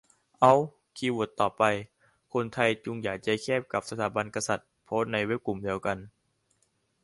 [0.41, 0.53] เอ้า
[0.97, 1.63] คีย์เวิร์ดต่อไป
[2.33, 5.97] "คนไทยจงอย่าใจแคบกับสถาบันกษัตริย์" โพสต์ในเว็บกลุ่มเดียวกัน